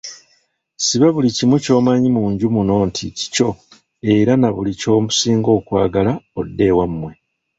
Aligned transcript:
Siba 0.85 1.07
buli 1.15 1.29
kimu 1.37 1.55
ky'omanyi 1.63 2.09
mu 2.15 2.23
nju 2.31 2.47
muno 2.55 2.75
nti 2.87 3.05
kikyo 3.17 3.49
era 4.15 4.33
na 4.37 4.49
buli 4.55 4.71
ky'osinga 4.81 5.49
okwagala 5.59 6.13
odde 6.39 6.63
ewammwe. 6.71 7.11